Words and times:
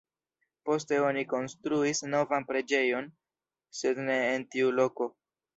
Poste 0.69 0.97
oni 1.07 1.23
konstruis 1.33 2.01
novan 2.15 2.49
preĝejon, 2.49 3.13
sed 3.83 4.05
ne 4.09 4.19
en 4.35 4.51
tiu 4.57 4.77
loko. 4.83 5.13